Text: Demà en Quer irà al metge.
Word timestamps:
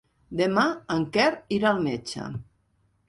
Demà 0.39 0.63
en 0.95 1.05
Quer 1.17 1.27
irà 1.59 1.69
al 1.75 1.85
metge. 1.91 2.25